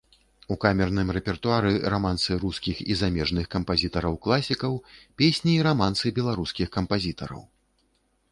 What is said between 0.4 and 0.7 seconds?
У